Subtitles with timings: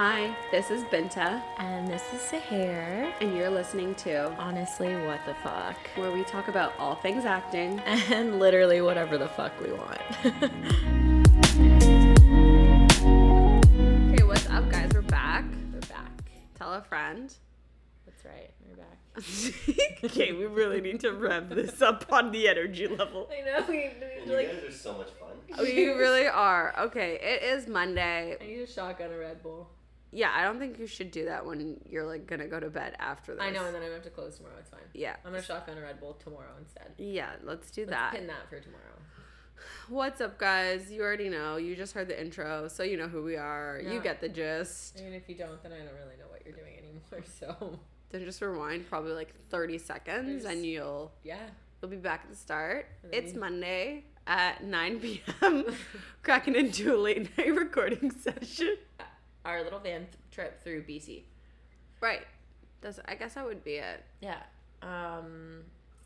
[0.00, 3.12] Hi, this is Binta, And this is Sahar.
[3.20, 5.76] and you're listening to Honestly, what the fuck?
[5.96, 7.80] where we talk about all things acting.
[8.08, 10.00] And literally whatever the fuck we want.
[14.14, 14.88] Okay, what's up, guys?
[14.94, 15.44] We're back.
[15.74, 16.30] We're back.
[16.56, 17.34] Tell a friend.
[18.06, 18.52] That's right.
[18.68, 20.04] We're back.
[20.04, 23.28] okay, we really need to rev this up on the energy level.
[23.36, 23.64] I know.
[23.68, 23.90] We,
[24.24, 25.38] You guys are so much fun.
[25.60, 26.72] We really are.
[26.82, 28.36] Okay, it is Monday.
[28.40, 29.68] I need a shotgun a Red Bull.
[30.10, 32.96] Yeah, I don't think you should do that when you're like gonna go to bed
[32.98, 33.42] after this.
[33.42, 34.54] I know, and then I'm gonna have to close tomorrow.
[34.58, 34.80] It's fine.
[34.94, 35.16] Yeah.
[35.24, 36.92] I'm gonna shotgun a Red Bull tomorrow instead.
[36.96, 38.12] Yeah, let's do Let's that.
[38.14, 38.82] pin that for tomorrow.
[39.88, 40.90] What's up, guys?
[40.92, 41.56] You already know.
[41.56, 43.80] You just heard the intro, so you know who we are.
[43.84, 44.98] You get the gist.
[44.98, 47.24] I mean, if you don't, then I don't really know what you're doing anymore.
[47.40, 47.78] So,
[48.10, 51.38] Then just rewind probably like 30 seconds, There's- and you'll yeah.
[51.82, 52.86] You'll be back at the start.
[53.12, 55.64] It's Monday at 9 p.m.
[56.24, 58.76] cracking into a late night recording session.
[58.98, 59.04] Uh,
[59.48, 61.22] Our little van th- trip through BC.
[62.02, 62.26] Right.
[62.82, 64.04] Does I guess that would be it.
[64.20, 64.42] Yeah.
[64.82, 65.62] Um.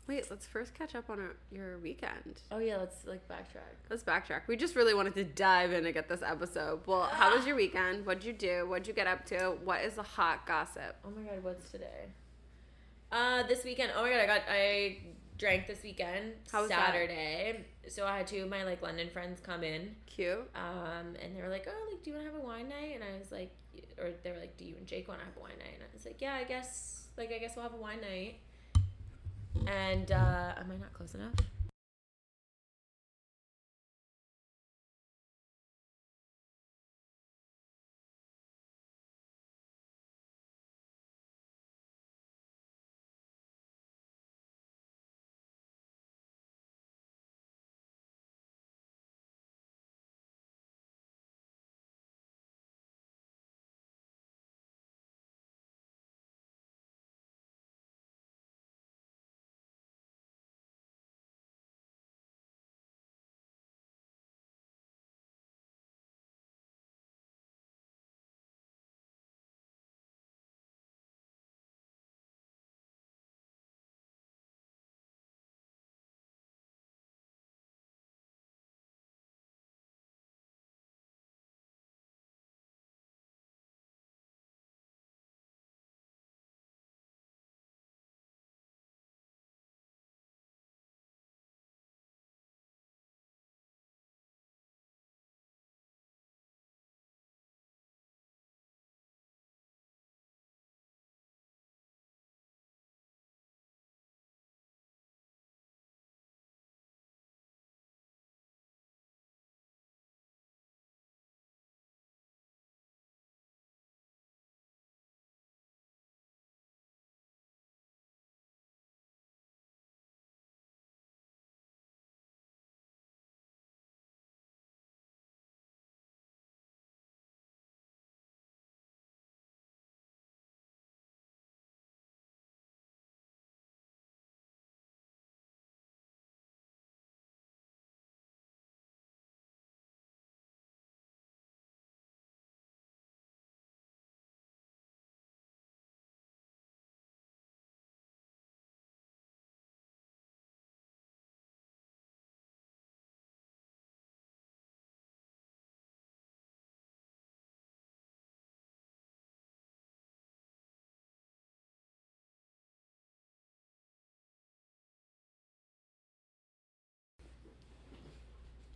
[0.07, 2.41] Wait, let's first catch up on our, your weekend.
[2.51, 2.77] Oh yeah.
[2.77, 3.75] Let's like backtrack.
[3.89, 4.47] Let's backtrack.
[4.47, 6.79] We just really wanted to dive in and get this episode.
[6.85, 8.05] Well, how was your weekend?
[8.05, 8.65] What'd you do?
[8.67, 9.57] What'd you get up to?
[9.63, 10.95] What is the hot gossip?
[11.05, 12.07] Oh my god, what's today?
[13.11, 13.91] Uh, this weekend.
[13.95, 14.97] Oh my god, I got I
[15.37, 16.33] drank this weekend.
[16.51, 16.87] How was that?
[16.87, 17.65] Saturday.
[17.87, 19.95] So I had two of my like London friends come in.
[20.05, 20.49] Cute.
[20.55, 22.93] Um, and they were like, "Oh, like, do you want to have a wine night?"
[22.95, 23.51] And I was like,
[23.99, 25.83] or they were like, "Do you and Jake want to have a wine night?" And
[25.83, 27.07] I was like, "Yeah, I guess.
[27.17, 28.39] Like, I guess we'll have a wine night."
[29.67, 31.33] And uh, am I not close enough?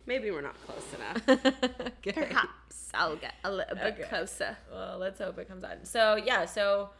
[0.08, 1.40] Maybe we're not close enough.
[2.08, 2.12] Okay.
[2.12, 4.02] Perhaps I'll get a little bit Okay.
[4.08, 4.56] closer.
[4.72, 5.84] Well, let's hope it comes on.
[5.84, 6.90] So yeah, so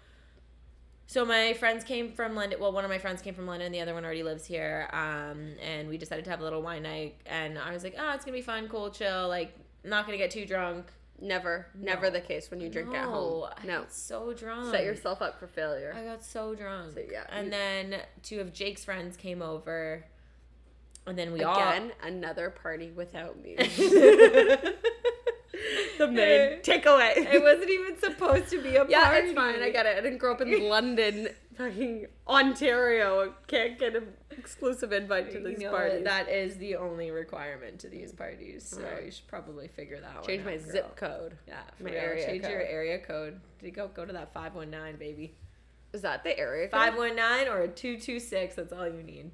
[1.06, 2.60] so my friends came from London.
[2.60, 3.72] Well, one of my friends came from London.
[3.72, 4.88] The other one already lives here.
[4.92, 7.16] Um, and we decided to have a little wine night.
[7.26, 9.26] And I was like, oh, it's gonna be fun, cool, chill.
[9.28, 9.54] Like,
[9.84, 10.86] not gonna get too drunk.
[11.20, 13.48] Never, never the case when you drink at home.
[13.56, 13.86] I No.
[13.88, 14.70] so drunk.
[14.70, 15.94] Set yourself up for failure.
[15.96, 16.94] I got so drunk.
[16.94, 20.04] So, yeah, And then two of Jake's friends came over.
[21.08, 23.56] And then we all Again, another party without me.
[25.98, 27.16] the main takeaway.
[27.16, 29.28] It wasn't even supposed to be a yeah, party.
[29.28, 29.62] it's fine.
[29.62, 29.96] I get it.
[29.96, 33.32] I didn't grow up in London, fucking Ontario.
[33.46, 36.04] Can't get an exclusive invite to You these know, parties.
[36.04, 38.68] That is the only requirement to these parties.
[38.68, 39.06] So Right.
[39.06, 40.26] you should probably figure that out.
[40.26, 40.70] Change my girl.
[40.70, 41.38] zip code.
[41.46, 41.98] Yeah, my real.
[42.00, 43.40] area Change your area code.
[43.62, 45.34] You go go to that five one nine, baby.
[45.94, 46.66] Is that the area?
[46.66, 46.72] code?
[46.72, 48.56] Five one nine or a two two six.
[48.56, 49.30] That's all you need.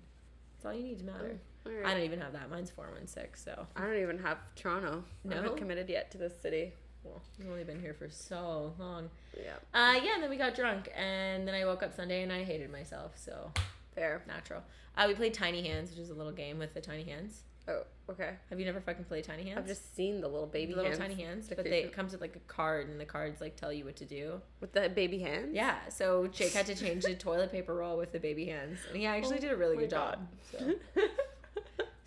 [0.55, 1.19] That's all you need to matter.
[1.33, 1.39] All
[1.73, 1.87] right.
[1.87, 2.51] I don't even have that.
[2.51, 3.43] Mine's four one six.
[3.45, 5.03] So I don't even have Toronto.
[5.25, 5.37] I No?
[5.37, 6.73] haven't committed yet to this city.
[7.03, 9.11] Well, we've only been here for so long.
[9.37, 9.53] Yeah.
[9.75, 12.45] Uh, yeah, and then we got drunk, and then I woke up Sunday and I
[12.45, 13.13] hated myself.
[13.17, 13.51] So
[13.95, 14.23] Fair.
[14.27, 14.63] natural.
[14.97, 17.43] Uh, we played Tiny Hands, which is a little game with the tiny hands.
[17.67, 18.31] Oh, okay.
[18.51, 19.59] Have you never fucking played Tiny Hands?
[19.59, 20.99] I've just seen the little baby little hands.
[20.99, 23.57] tiny hands, The but they it comes with like a card, and the cards like
[23.57, 24.41] tell you what to do.
[24.61, 25.51] with the baby hands.
[25.55, 28.97] Yeah, so Jake had to change the toilet paper roll with the baby hands, and
[28.99, 30.27] he actually did a really my good job.
[30.53, 30.73] So.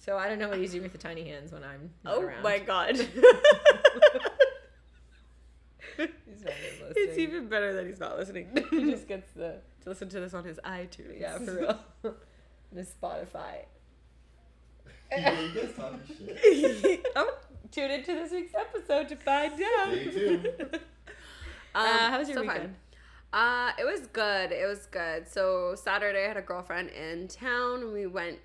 [0.07, 2.21] so I don't know what he's doing with the tiny hands when I'm not oh
[2.21, 2.41] around.
[2.41, 2.95] my god.
[5.97, 8.47] He's not even it's even better that he's not listening.
[8.69, 11.19] he just gets the to listen to this on his iTunes.
[11.19, 11.79] yeah, for real.
[12.71, 13.65] the Spotify.
[15.11, 17.05] yeah, you guys talking shit.
[17.15, 17.37] oh,
[17.71, 19.91] tune into this week's episode to find out.
[19.91, 20.47] Stay tuned.
[20.71, 20.79] Um,
[21.73, 22.53] uh, how was your so fun.
[22.53, 22.75] weekend?
[23.33, 24.51] Uh, it was good.
[24.51, 25.27] It was good.
[25.27, 28.39] So Saturday, I had a girlfriend in town, we went.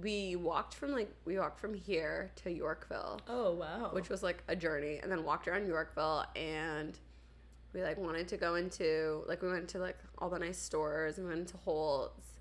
[0.00, 3.90] We walked from like we walked from here to Yorkville, Oh wow.
[3.92, 6.98] which was like a journey, and then walked around Yorkville, and
[7.72, 11.18] we like wanted to go into like we went to like all the nice stores
[11.18, 12.34] and went into Holt's,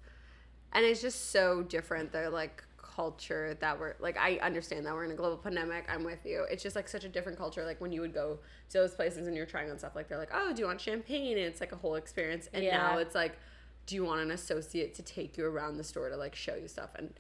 [0.73, 2.11] and it's just so different.
[2.11, 5.85] They're like culture that we're like I understand that we're in a global pandemic.
[5.89, 6.45] I'm with you.
[6.51, 7.63] It's just like such a different culture.
[7.65, 8.39] Like when you would go
[8.69, 10.81] to those places and you're trying on stuff, like they're like, oh, do you want
[10.81, 11.38] champagne?
[11.38, 12.50] And it's like a whole experience.
[12.53, 13.38] And now it's like,
[13.85, 16.67] do you want an associate to take you around the store to like show you
[16.67, 16.89] stuff?
[16.95, 17.13] And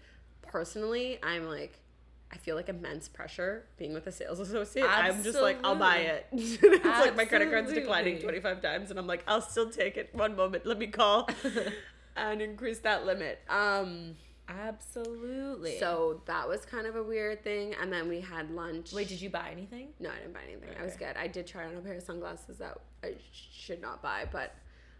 [0.49, 1.79] personally, I'm like.
[2.31, 4.85] I feel like immense pressure being with a sales associate.
[4.87, 6.27] I'm just like, I'll buy it.
[6.31, 10.13] it's like my credit card's declining 25 times, and I'm like, I'll still take it.
[10.13, 11.27] One moment, let me call
[12.15, 13.39] and increase that limit.
[13.49, 14.15] Um,
[14.47, 15.77] Absolutely.
[15.79, 17.75] so that was kind of a weird thing.
[17.81, 18.93] And then we had lunch.
[18.93, 19.89] wait, did you buy anything?
[19.99, 20.69] No, I didn't buy anything.
[20.79, 21.15] I was good.
[21.17, 24.53] I did try on a pair of sunglasses that I should not buy, but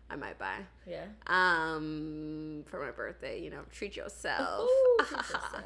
[0.09, 0.57] I might buy.
[0.87, 1.05] Yeah.
[1.27, 4.67] Um, for my birthday, you know, treat yourself.
[4.69, 5.63] Ooh, treat yourself.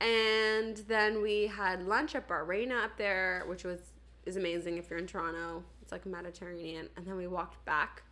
[0.00, 3.80] and then we had lunch at Bar Reyna up there, which was
[4.26, 5.62] is amazing if you're in Toronto.
[5.82, 6.88] It's like Mediterranean.
[6.96, 8.02] And then we walked back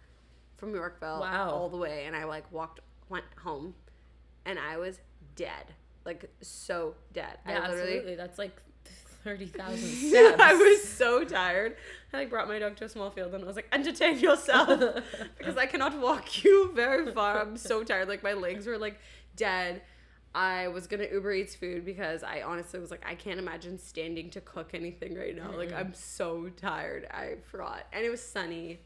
[0.56, 1.50] from Yorkville Wow.
[1.50, 3.74] all the way, and I like walked went home,
[4.44, 5.00] and I was
[5.36, 5.72] dead,
[6.04, 7.38] like so dead.
[7.46, 7.80] Yeah, I literally.
[7.82, 8.14] absolutely.
[8.16, 8.56] That's like
[9.24, 10.40] thirty thousand steps.
[10.40, 11.76] I was so tired.
[12.12, 14.69] I like brought my dog to a small field and I was like, entertain yourself
[15.38, 17.40] because I cannot walk you very far.
[17.40, 18.08] I'm so tired.
[18.08, 18.98] Like my legs were like
[19.36, 19.82] dead.
[20.34, 24.30] I was gonna Uber Eats food because I honestly was like, I can't imagine standing
[24.30, 25.50] to cook anything right now.
[25.54, 27.06] Like I'm so tired.
[27.10, 28.80] I forgot, and it was sunny.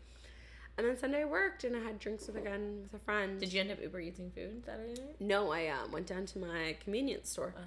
[0.79, 3.41] And then Sunday I worked and I had drinks with again with a friend.
[3.41, 5.21] Did you end up Uber eating food Saturday night?
[5.21, 7.61] No, I um, went down to my convenience store Oh.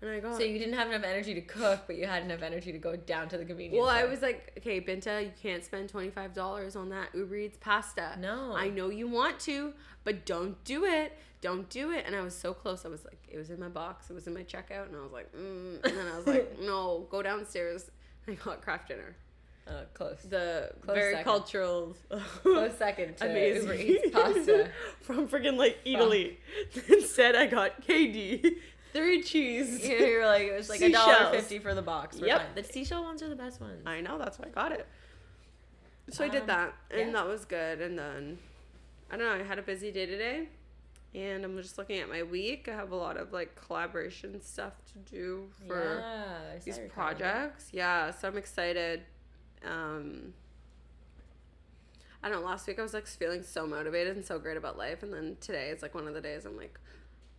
[0.00, 0.36] And I got.
[0.36, 2.94] So you didn't have enough energy to cook, but you had enough energy to go
[2.94, 3.80] down to the convenience.
[3.80, 7.36] Well, I was like, okay, Binta, you can't spend twenty five dollars on that Uber
[7.36, 8.16] Eats pasta.
[8.20, 8.54] No.
[8.54, 9.72] I know you want to,
[10.04, 11.18] but don't do it.
[11.40, 12.04] Don't do it.
[12.06, 12.84] And I was so close.
[12.84, 14.10] I was like, it was in my box.
[14.10, 15.84] It was in my checkout, and I was like, mm.
[15.84, 17.90] and then I was like, no, go downstairs.
[18.28, 19.16] I got Kraft Dinner.
[19.66, 20.18] uh, close.
[20.22, 21.24] The Close very second.
[21.24, 21.96] cultural,
[22.42, 24.70] Close second to amazing Uber Eats pasta.
[25.00, 26.38] from freaking like Italy.
[26.88, 28.56] Instead, I got KD,
[28.92, 29.80] three cheese.
[29.86, 31.34] Yeah, you were like it was like a dollar Seashells.
[31.36, 32.18] fifty for the box.
[32.20, 32.38] We're Yep.
[32.38, 32.54] fine.
[32.54, 33.82] The seashell ones are the best ones.
[33.86, 34.86] I know that's why I got it.
[36.10, 37.12] So I did Um, that, and yeah.
[37.12, 37.80] that was good.
[37.80, 38.38] And then
[39.10, 39.44] I don't know.
[39.44, 40.48] I had a busy day today,
[41.14, 42.68] and I'm just looking at my week.
[42.68, 47.18] I have a lot of like collaboration stuff to do for yeah, these your calendar.
[47.18, 47.68] projects.
[47.72, 49.02] Yeah, so I'm excited.
[49.66, 50.32] Um,
[52.22, 52.46] I don't know.
[52.46, 55.36] Last week I was like feeling so motivated and so great about life, and then
[55.40, 56.78] today it's like one of the days I'm like.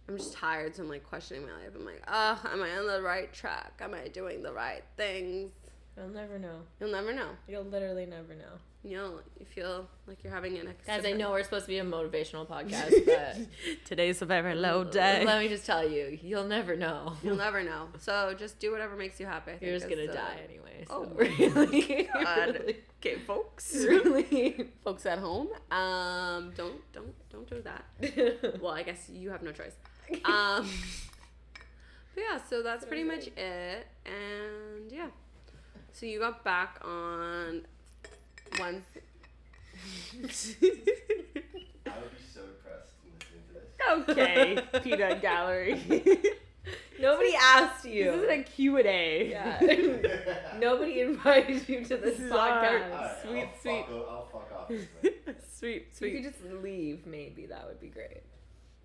[0.09, 1.69] I'm just tired, so I'm like questioning my life.
[1.75, 3.73] I'm like, oh, am I on the right track?
[3.79, 5.51] Am I doing the right things?
[5.95, 6.61] You'll never know.
[6.79, 7.29] You'll never know.
[7.47, 8.57] You'll literally never know.
[8.83, 11.77] You know, you feel like you're having an Guys, I know we're supposed to be
[11.77, 13.37] a motivational podcast, but
[13.85, 15.23] today's a very low day.
[15.25, 17.13] let me just tell you, you'll never know.
[17.21, 17.89] You'll never know.
[17.99, 19.51] So just do whatever makes you happy.
[19.51, 20.85] I think You're just gonna die anyway.
[20.89, 22.55] Oh, really, God.
[22.55, 23.75] really, Okay, folks.
[23.75, 24.69] really.
[24.83, 28.59] folks at home, um, don't don't don't do that.
[28.61, 29.75] Well, I guess you have no choice.
[30.25, 30.67] Um,
[32.15, 33.87] but yeah, so that's pretty much it.
[34.05, 35.07] And yeah,
[35.91, 37.61] so you got back on
[38.57, 38.83] one.
[40.13, 44.09] I would be so depressed listening to this.
[44.09, 45.79] okay, peanut gallery.
[46.99, 48.03] Nobody asked you.
[48.11, 49.29] This isn't a Q&A.
[49.31, 50.57] Yeah.
[50.59, 52.91] Nobody invited you to this This is our- podcast.
[52.91, 53.85] Alright, Sweet, I'll sweet.
[53.85, 54.67] Fuck, o- I'll fuck off.
[54.67, 55.11] this way.
[55.49, 57.45] sweet, You could just leave, maybe.
[57.45, 58.21] That would be great.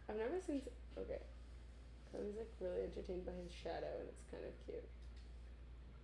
[0.08, 0.62] I've never seen.
[0.98, 1.18] Okay.
[2.12, 4.84] Was like really entertained by his shadow, and it's kind of cute.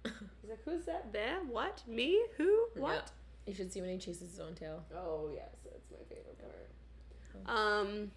[0.42, 1.38] He's like, "Who's that there?
[1.48, 1.84] What?
[1.86, 2.20] Me?
[2.36, 2.66] Who?
[2.74, 3.12] What?"
[3.46, 4.82] You should see when he chases his own tail.
[4.92, 6.36] Oh yes, that's my favorite
[7.46, 7.56] part.
[7.56, 8.10] Um.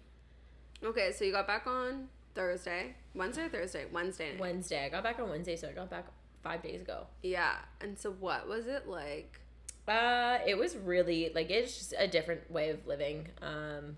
[0.82, 4.32] Okay, so you got back on Thursday, Wednesday, or Thursday, Wednesday.
[4.32, 4.40] night.
[4.40, 4.84] Wednesday.
[4.84, 6.06] I got back on Wednesday, so I got back
[6.42, 7.06] five days ago.
[7.22, 7.54] Yeah.
[7.80, 9.40] And so what was it like?
[9.86, 13.28] Uh, it was really like it's just a different way of living.
[13.42, 13.96] Um,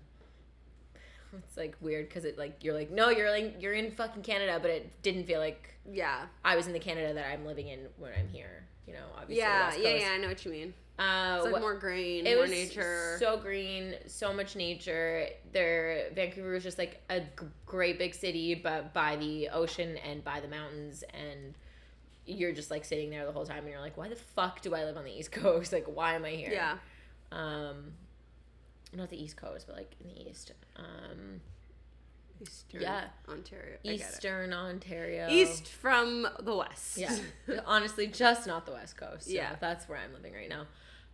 [1.45, 4.59] it's like weird because it like you're like no, you're like you're in fucking Canada,
[4.61, 6.25] but it didn't feel like Yeah.
[6.43, 8.65] I was in the Canada that I'm living in when I'm here.
[8.87, 9.37] You know, obviously.
[9.39, 10.73] Yeah, yeah, yeah, I know what you mean.
[10.97, 13.17] Uh, It's like what- more green, it more was nature.
[13.19, 15.27] so green, so much nature.
[15.51, 17.27] There, Vancouver was just like a g-
[17.65, 21.53] great big city, but by the ocean and by the mountains, and
[22.25, 24.73] you're just like sitting there the whole time, and you're like, why the fuck do
[24.73, 25.71] I live on the East Coast?
[25.73, 26.51] Like, why am I here?
[26.51, 26.77] yeah.
[27.31, 27.91] Um,
[28.93, 30.51] not the East Coast, but like in the East.
[30.75, 31.41] Um,
[32.41, 33.05] Eastern Yeah.
[33.27, 33.77] Ontario.
[33.83, 33.87] I.
[33.89, 35.27] Eastern Ontario.
[35.29, 36.97] East from the west.
[36.97, 37.15] Yeah.
[37.65, 39.25] Honestly, just not the West Coast.
[39.25, 39.55] So Yeah.
[39.59, 40.67] That's where I'm living right now.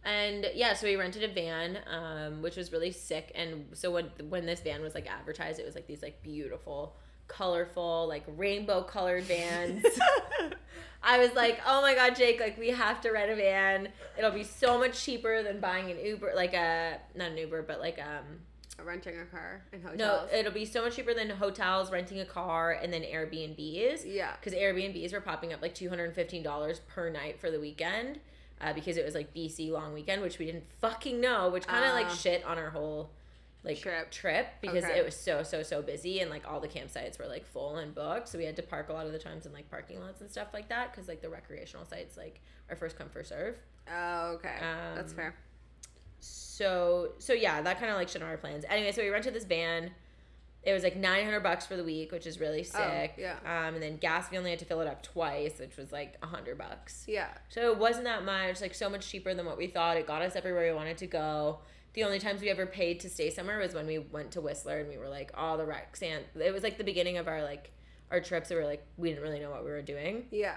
[0.05, 3.31] And yeah, so we rented a van, um, which was really sick.
[3.35, 6.97] And so when when this van was like advertised, it was like these like beautiful,
[7.37, 9.83] colorful, like rainbow colored vans.
[11.03, 13.89] I was like, oh my god, Jake, like we have to rent a van.
[14.17, 17.79] It'll be so much cheaper than buying an Uber, like a not an Uber, but
[17.79, 18.39] like um
[18.83, 22.71] Renting a car in no, it'll be so much cheaper than hotels, renting a car,
[22.71, 24.33] and then Airbnbs yeah.
[24.39, 27.59] because Airbnbs were popping up like two hundred and fifteen dollars per night for the
[27.59, 28.19] weekend,
[28.59, 31.85] uh, because it was like BC long weekend, which we didn't fucking know, which kind
[31.85, 32.15] of like Ah.
[32.15, 33.11] shit on our whole
[33.63, 34.11] like Trip.
[34.11, 34.99] trip because Okay.
[34.99, 37.95] it was so so so busy and like all the campsites were like full and
[37.95, 40.19] booked, so we had to park a lot of the times in like parking lots
[40.21, 43.55] and stuff like that because like the recreational sites like are first come first serve.
[43.89, 44.55] Oh, okay.
[44.95, 45.35] That's Um, fair.
[46.19, 48.65] So so yeah, that kind of like shit on our plans.
[48.69, 49.91] Anyway, so we rented this van.
[50.63, 53.15] It was like nine hundred bucks for the week, which is really sick.
[53.17, 53.35] Oh, yeah.
[53.45, 56.15] Um, and then gas we only had to fill it up twice, which was like
[56.23, 57.03] a hundred bucks.
[57.07, 57.27] Yeah.
[57.49, 59.97] So it wasn't that much, like so much cheaper than what we thought.
[59.97, 61.59] It got us everywhere we wanted to go.
[61.93, 64.79] The only times we ever paid to stay somewhere was when we went to Whistler
[64.79, 65.63] and we were like, oh, the.
[66.05, 67.71] And it was like the beginning of our like
[68.11, 68.49] our trips.
[68.49, 70.25] So we were like, we didn't really know what we were doing.
[70.31, 70.55] Yeah.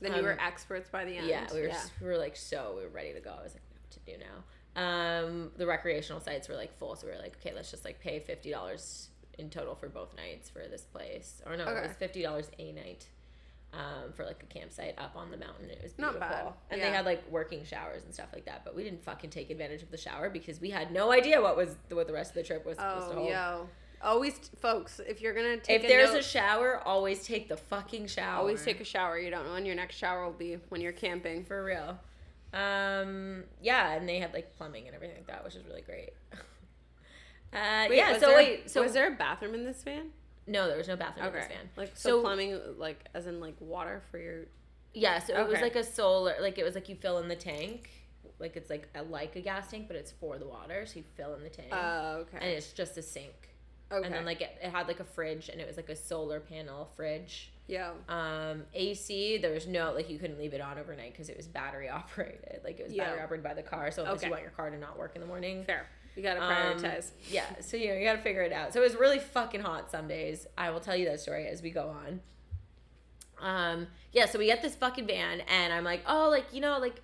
[0.00, 1.28] Then you were Um, experts by the end.
[1.28, 3.30] Yeah, we were we were like so we were ready to go.
[3.38, 4.44] I was like, what to do now?
[4.76, 8.00] Um, the recreational sites were like full, so we were like, okay, let's just like
[8.00, 11.40] pay fifty dollars in total for both nights for this place.
[11.46, 13.06] Or no, it was fifty dollars a night.
[13.76, 15.68] Um, for like a campsite up on the mountain.
[15.68, 16.34] It was Not beautiful.
[16.34, 16.52] bad.
[16.70, 16.88] And Yeah.
[16.90, 18.64] they had like working showers and stuff like that.
[18.64, 21.56] But we didn't fucking take advantage of the shower because we had no idea what
[21.58, 23.28] was what the rest of the trip was supposed to Oh, hold.
[23.30, 23.68] yo.
[24.02, 27.56] Always, folks, if you're gonna take If a there's note, a shower, always take the
[27.58, 28.38] fucking shower.
[28.38, 29.18] always take a shower.
[29.18, 31.44] You don't know when your next shower will be when you're camping.
[31.44, 31.98] for real.
[32.54, 36.10] Um, yeah, and they had like plumbing and everything like that, which is really great.
[37.52, 38.14] Uh, yeah.
[38.18, 40.10] So there, wait, so was there a bathroom in this van?
[40.46, 41.36] No, there was no bathroom Okay.
[41.36, 41.68] in this van.
[41.76, 44.44] Like so, So- plumbing, like as in like water for your.
[44.94, 47.36] Yeah, so it was like a solar, like it was like you fill in the
[47.36, 47.90] tank,
[48.38, 51.04] like it's like a, like a gas tank, but it's for the water, so you
[51.16, 52.38] fill in the tank, Oh, and okay.
[52.40, 53.50] And it's just a sink.
[53.92, 54.04] Okay.
[54.06, 56.40] And then like it, it had like a fridge, and it was like a solar
[56.40, 57.52] panel fridge.
[57.68, 57.90] Yeah.
[58.08, 61.46] Um, AC, there was no like you couldn't leave it on overnight because it was
[61.46, 62.60] battery operated.
[62.64, 63.04] Like it was Yeah.
[63.04, 63.90] battery operated by the car.
[63.90, 64.26] So unless Okay.
[64.28, 65.86] you want your car to not work in the morning, Fair.
[66.16, 67.10] You gotta Um, prioritize.
[67.30, 68.72] yeah, so you know you gotta figure it out.
[68.72, 70.46] So it was really fucking hot some days.
[70.56, 72.20] I will tell you that story as we go on.
[73.40, 76.78] Um, yeah, so we get this fucking van, and I'm like, oh, like you know,
[76.78, 77.02] like,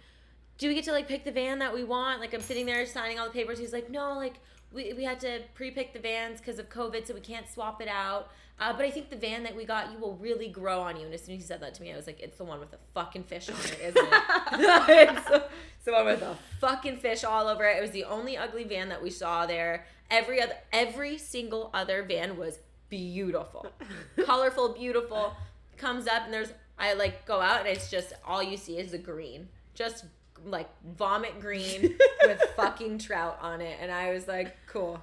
[0.58, 2.20] do we get to like pick the van that we want?
[2.20, 3.58] Like I'm sitting there signing all the papers.
[3.58, 4.36] He's like, no, like
[4.72, 7.88] we we had to pre-pick the vans because of COVID, so we can't swap it
[7.88, 8.30] out.
[8.58, 11.04] Uh, but I think the van that we got you will really grow on you.
[11.04, 12.60] And as soon as he said that to me, I was like, it's the one
[12.60, 14.22] with the fucking fish on it, isn't it?
[14.52, 15.44] it's, the,
[15.76, 17.78] it's the one with the fucking fish all over it.
[17.78, 19.86] It was the only ugly van that we saw there.
[20.10, 23.66] Every other, every single other van was beautiful,
[24.24, 25.34] colorful, beautiful.
[25.78, 28.92] Comes up and there's, I like go out and it's just all you see is
[28.92, 30.04] the green, just
[30.44, 33.78] like vomit green with fucking trout on it.
[33.80, 35.00] And I was like, cool.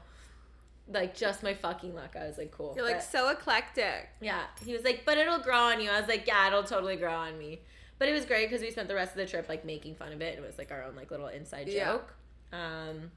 [0.91, 2.15] Like just my fucking luck.
[2.19, 2.73] I was like, cool.
[2.75, 4.09] You're like But- so eclectic.
[4.21, 4.43] yeah.
[4.65, 5.89] He was like, but it'll grow on you.
[5.89, 7.61] I was like, yeah, it'll totally grow on me.
[7.99, 10.13] But it was great because we spent the rest of the trip like making fun
[10.13, 10.37] of it.
[10.37, 12.13] It was like our own like little inside joke.
[12.51, 12.87] Yeah.
[12.89, 13.11] Um,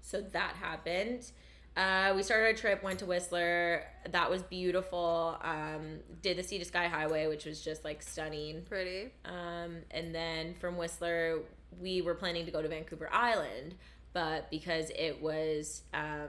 [0.00, 1.30] so that happened.
[1.76, 3.84] Uh, we started our trip, went to Whistler.
[4.10, 5.38] That was beautiful.
[5.42, 8.62] Um, did the Sea to Sky Highway, which was just like stunning.
[8.68, 9.10] Pretty.
[9.24, 11.38] Um, and then from Whistler,
[11.80, 13.74] we were planning to go to Vancouver Island,
[14.12, 16.28] but because it was um.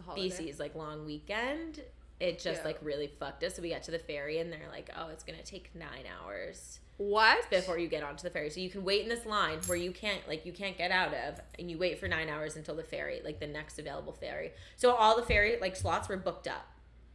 [0.00, 1.80] BC's like long weekend,
[2.20, 2.66] it just Yeah.
[2.68, 3.56] like really fucked us.
[3.56, 6.78] So we got to the ferry and they're like, oh, it's gonna take nine hours
[6.98, 7.48] What?
[7.50, 8.48] before you get onto the ferry.
[8.50, 11.12] So you can wait in this line where you can't like you can't get out
[11.14, 14.52] of, and you wait for nine hours until the ferry, like the next available ferry.
[14.76, 16.66] So all the ferry like slots were booked up.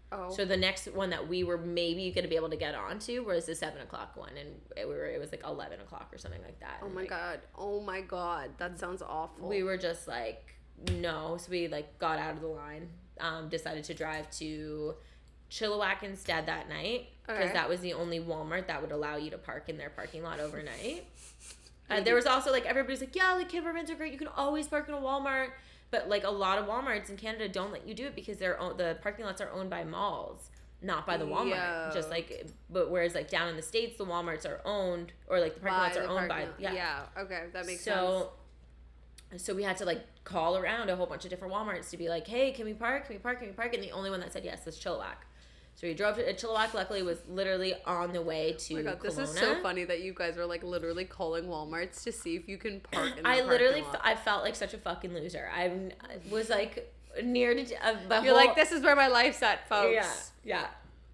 [0.10, 0.30] Oh.
[0.34, 3.46] So the next one that we were maybe gonna be able to get onto was
[3.46, 6.42] the seven o'clock one, and it, we were it was like eleven o'clock or something
[6.44, 6.80] like that.
[6.82, 7.40] oh And, my like, god.
[7.58, 8.52] Oh my god.
[8.58, 9.48] That sounds awful.
[9.50, 10.54] We were just like
[10.96, 14.96] no, so we like got out of the line, um, decided to drive to
[15.50, 17.54] Chilliwack instead that night because Okay.
[17.54, 20.40] that was the only Walmart that would allow you to park in their parking lot
[20.40, 21.06] overnight.
[21.90, 24.12] Uh, there was also like everybody's like, yeah, like campervans are great.
[24.12, 25.50] You can always park in a Walmart,
[25.90, 28.60] but like a lot of WalMarts in Canada don't let you do it because they're
[28.60, 30.50] own- the parking lots are owned by malls,
[30.82, 31.50] not by the Walmart.
[31.52, 31.90] Yeah.
[31.94, 35.54] Just like, but whereas like down in the states, the WalMarts are owned or like
[35.56, 36.54] the parking By lots are owned by lot.
[36.60, 37.04] yeah.
[37.18, 37.96] Okay, that makes sense.
[37.96, 38.32] so,
[39.36, 42.08] so we had to like call around a whole bunch of different WalMarts to be
[42.08, 43.08] like, hey, can we park?
[43.08, 43.40] Can we park?
[43.40, 43.74] Can we park?
[43.74, 45.26] And the only one that said yes was Chilliwack.
[45.76, 46.74] So we drove to uh, Chilliwack.
[46.74, 50.02] Luckily, was literally on the way to Oh my god, this is so funny that
[50.02, 53.30] you guys were like literally calling Walmarts to see if you can park in the
[53.30, 53.84] I literally.
[54.02, 55.50] I felt like such a fucking loser.
[55.54, 55.92] I
[56.32, 56.92] was like
[57.24, 59.94] near to uh, the You're whole, like, this is where my life's at, folks.
[60.44, 60.68] Yeah,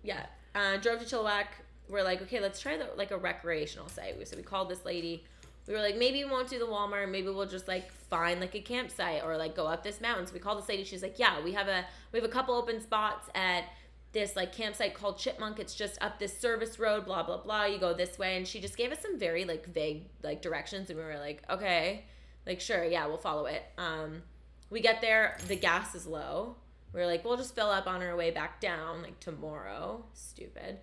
[0.04, 0.56] yeah, yeah.
[0.56, 1.48] Uh, drove to Chilliwack.
[1.90, 4.26] We're like, okay, let's try the like a recreational site.
[4.28, 5.26] So we called this lady.
[5.68, 7.10] We were like, maybe we won't do the Walmart.
[7.10, 10.28] Maybe we'll just like find like a campsite or like go up this mountain.
[10.28, 10.84] So we called this lady.
[10.84, 13.66] She's like, yeah, we have a we have a couple open spots at
[14.12, 15.60] this like campsite called Chipmunk.
[15.60, 17.06] It's just up this service road.
[17.06, 17.66] Blah blah blah.
[17.66, 20.90] You go this way, and she just gave us some very like vague like directions,
[20.90, 22.06] and we were like, okay,
[22.46, 23.64] like sure, yeah, we'll follow it.
[23.78, 24.24] Um,
[24.70, 26.56] we get there, the gas is low.
[26.94, 30.04] We're like, we'll just fill up on our way back down, like tomorrow.
[30.14, 30.80] Stupid.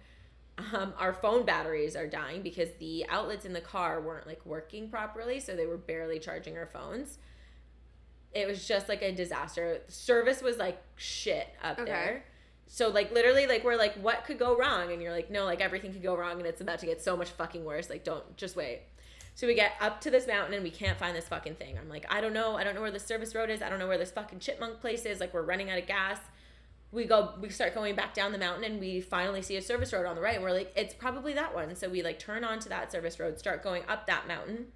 [0.74, 4.88] Um, our phone batteries are dying because the outlets in the car weren't like working
[4.88, 7.18] properly, so they were barely charging our phones.
[8.32, 9.80] It was just like a disaster.
[9.88, 11.90] Service was like shit up Okay.
[11.90, 12.24] there.
[12.68, 15.60] So like literally like we're like what could go wrong and you're like no like
[15.60, 18.36] everything could go wrong and it's about to get so much fucking worse like don't
[18.36, 18.82] just wait.
[19.34, 21.78] So we get up to this mountain and we can't find this fucking thing.
[21.78, 22.56] I'm like, I don't know.
[22.56, 23.62] I don't know where the service road is.
[23.62, 25.18] I don't know where this fucking chipmunk place is.
[25.18, 26.18] Like, we're running out of gas.
[26.92, 29.92] We go, we start going back down the mountain and we finally see a service
[29.92, 30.34] road on the right.
[30.34, 31.76] And we're like, it's probably that one.
[31.76, 34.66] So we like turn onto that service road, start going up that mountain.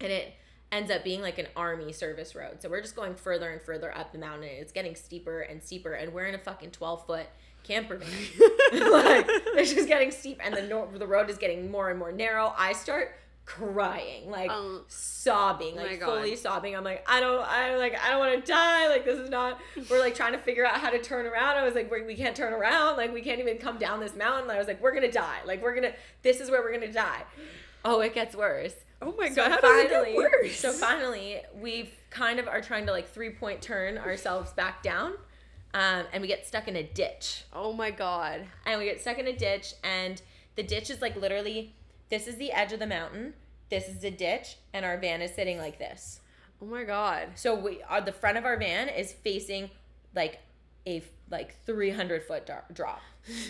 [0.00, 0.34] And it
[0.70, 2.60] ends up being like an army service road.
[2.60, 4.50] So we're just going further and further up the mountain.
[4.50, 5.92] It's getting steeper and steeper.
[5.92, 7.26] And we're in a fucking 12 foot
[7.62, 8.08] camper van.
[8.92, 10.40] like, it's just getting steep.
[10.44, 12.52] And the, nor- the road is getting more and more narrow.
[12.58, 13.16] I start
[13.46, 16.06] crying, like Um, sobbing, like God.
[16.06, 16.74] fully sobbing.
[16.74, 18.88] I'm like, I don't, I like, I don't want to die.
[18.88, 19.60] Like this is not.
[19.90, 21.56] We're like trying to figure out how to turn around.
[21.56, 22.96] I was like, we we can't turn around.
[22.96, 24.50] Like we can't even come down this mountain.
[24.50, 25.38] I was like, we're gonna die.
[25.44, 25.92] Like we're gonna.
[26.22, 27.22] This is where we're gonna die.
[27.84, 28.74] Oh, it gets worse.
[29.02, 33.08] oh my So god, it finally, so finally, we kind of are trying to like
[33.08, 35.12] three point turn ourselves back down,
[35.74, 38.46] um, and we get stuck in a ditch oh my god.
[38.64, 40.22] and we get stuck in a ditch and
[40.56, 41.74] the ditch is like literally
[42.14, 43.34] this is the edge of the mountain.
[43.70, 46.20] This is the ditch and our van is sitting like this.
[46.62, 47.30] Oh my god.
[47.34, 49.68] so we are the front of our van is facing
[50.14, 50.38] like
[50.86, 53.02] a like 300 foot drop.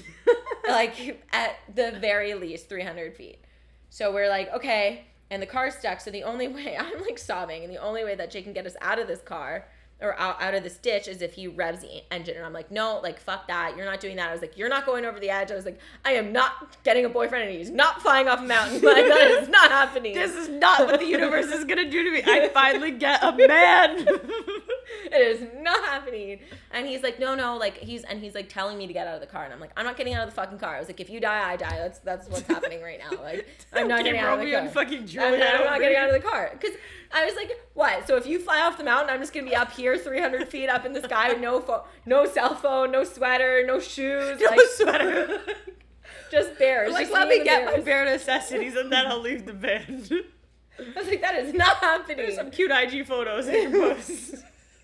[0.67, 3.45] Like at the very least 300 feet.
[3.91, 6.01] So we're like okay and the car's stuck.
[6.01, 8.65] So the only way i'm like sobbing and the only way that jake can get
[8.65, 9.69] us out of this car
[10.01, 12.71] or out, out of this ditch is if he revs the engine and i'm like
[12.71, 15.19] no like fuck that you're not doing that i was like you're not going over
[15.21, 18.29] the edge i was like i am not getting a boyfriend and he's not flying
[18.29, 21.65] off a mountain like that is not happening This is not what the universe is
[21.65, 22.23] gonna do to me.
[22.25, 24.01] I finally get a man.
[24.09, 26.41] it is not happening.
[26.73, 29.15] And he's like, no, no, like he's and he's like telling me to get out
[29.15, 30.77] of the car, and I'm like, I'm not getting out of the fucking car.
[30.77, 31.77] I was like, if you die, I die.
[31.79, 33.23] That's that's what's happening right now.
[33.23, 34.69] Like I'm not getting out of the car.
[34.69, 35.35] fucking I'm.
[35.35, 36.77] I'm not getting out of the car because
[37.13, 38.07] I was like, what?
[38.07, 40.69] So if you fly off the mountain, I'm just gonna be up here, 300 feet
[40.69, 44.47] up in the sky with no phone, no cell phone, no sweater, no shoes, No
[44.47, 45.41] like sweater.
[46.31, 46.93] just bears.
[46.93, 47.85] like, just let me me and get my bears.
[47.85, 50.11] bare necessities and then I'll leave the band
[50.79, 52.17] I was like, that is not happening.
[52.17, 54.35] There's some cute IG photos I can post.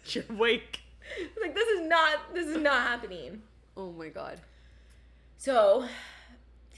[0.07, 0.81] Your wake.
[1.19, 3.43] I was like, this is not, this is not happening.
[3.77, 4.41] Oh my god.
[5.37, 5.87] So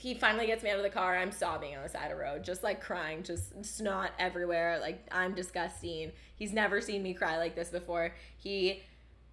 [0.03, 1.15] he finally gets me out of the car.
[1.15, 4.77] I'm sobbing on the side of the road, just like crying, just snot everywhere.
[4.81, 6.11] Like I'm disgusting.
[6.35, 8.13] He's never seen me cry like this before.
[8.37, 8.83] He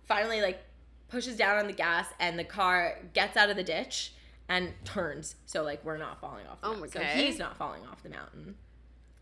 [0.04, 0.62] finally like
[1.08, 4.12] pushes down on the gas and the car gets out of the ditch
[4.48, 5.34] and turns.
[5.44, 6.90] So like we're not falling off the Oh, mountain.
[6.90, 8.54] So he's not falling off the mountain.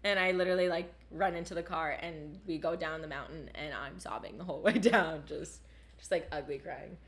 [0.04, 3.72] And I literally like run into the car and we go down the mountain and
[3.72, 5.62] I'm sobbing the whole way down, just
[5.96, 6.98] just like ugly crying.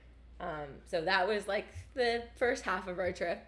[0.40, 3.46] Um, so that was like the first half of our trip.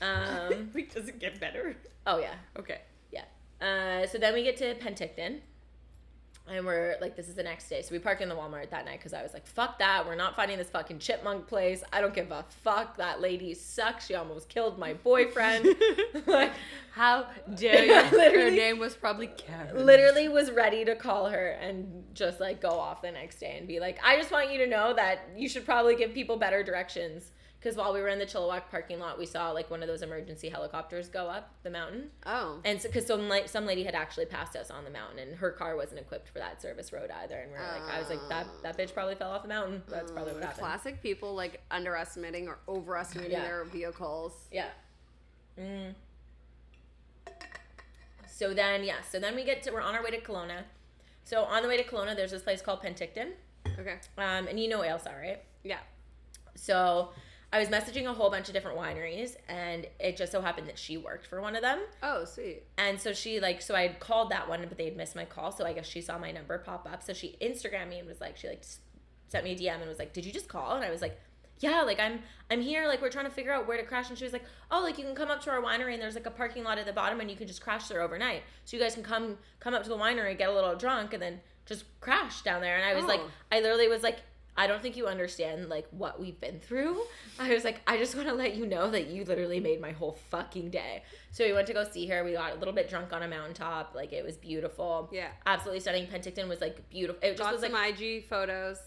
[0.00, 1.76] Um, Wait, does it get better?
[2.06, 2.80] oh yeah, Okay.
[3.12, 3.24] yeah.
[3.60, 5.40] Uh, so then we get to Penticton,
[6.50, 7.82] and we're like, this is the next day.
[7.82, 10.06] So we park in the Walmart that night because I was like, fuck that.
[10.06, 11.82] We're not finding this fucking chipmunk place.
[11.92, 12.96] I don't give a fuck.
[12.96, 14.06] That lady sucks.
[14.06, 15.66] She almost killed my boyfriend.
[16.26, 16.52] like,
[16.92, 18.18] How dare you?
[18.40, 19.84] Her name was probably Karen.
[19.84, 23.68] literally was ready to call her and just like go off the next day and
[23.68, 26.62] be like, I just want you to know that you should probably give people better
[26.62, 29.88] directions because while we were in the Chilliwack parking lot, we saw like one of
[29.88, 32.10] those emergency helicopters go up the mountain.
[32.24, 32.60] Oh.
[32.64, 35.36] And so, because some like some lady had actually passed us on the mountain, and
[35.38, 37.36] her car wasn't equipped for that service road either.
[37.36, 39.82] And we're like, I was like, that that bitch probably fell off the mountain.
[39.88, 40.60] That's probably what Mm, happened.
[40.60, 43.42] Classic people like underestimating or overestimating Yeah.
[43.42, 44.32] their vehicles.
[44.52, 44.68] Yeah.
[45.58, 45.94] Mm.
[48.28, 48.96] So then, yeah.
[49.10, 50.62] So then we get to we're on our way to Kelowna.
[51.24, 53.32] So on the way to Kelowna, there's this place called Penticton.
[53.78, 53.96] Okay.
[54.16, 55.42] Um, and you know Ailsa, right?
[55.64, 55.78] Yeah.
[56.54, 57.10] So
[57.52, 60.78] I was messaging a whole bunch of different wineries, and it just so happened that
[60.78, 61.80] she worked for one of them.
[62.02, 62.64] Oh, sweet.
[62.76, 65.24] And so she like, so I had called that one, but they had missed my
[65.24, 65.50] call.
[65.50, 67.02] So I guess she saw my number pop up.
[67.02, 68.64] So she Instagrammed me and was like, she like
[69.28, 71.18] sent me a DM and was like, "Did you just call?" And I was like,
[71.60, 72.86] "Yeah, like I'm I'm here.
[72.86, 74.98] Like we're trying to figure out where to crash." And she was like, "Oh, like
[74.98, 76.92] you can come up to our winery and there's like a parking lot at the
[76.92, 78.42] bottom and you can just crash there overnight.
[78.66, 81.22] So you guys can come come up to the winery, get a little drunk, and
[81.22, 83.30] then just crash down there." And I was like, Oh.
[83.52, 84.18] I literally was like.
[84.58, 87.00] I don't think you understand like what we've been through.
[87.38, 89.92] I was like, I just want to let you know that you literally made my
[89.92, 91.04] whole fucking day.
[91.30, 92.24] So we went to go see her.
[92.24, 93.94] We got a little bit drunk on a mountaintop.
[93.94, 95.08] Like it was beautiful.
[95.12, 95.28] Yeah.
[95.46, 96.08] Absolutely stunning.
[96.08, 97.20] Penticton was like beautiful.
[97.22, 98.78] It just Got was some like IG photos.